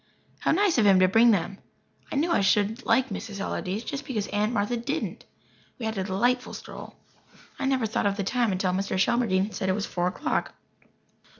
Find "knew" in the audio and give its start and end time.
2.15-2.31